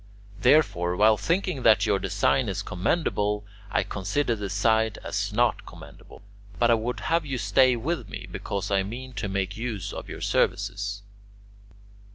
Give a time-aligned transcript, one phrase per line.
[0.39, 6.23] Therefore, while thinking that your design is commendable, I consider the site as not commendable;
[6.57, 10.09] but I would have you stay with me, because I mean to make use of
[10.09, 11.03] your services."